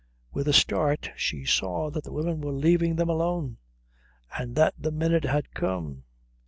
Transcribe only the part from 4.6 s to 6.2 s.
the minute had come.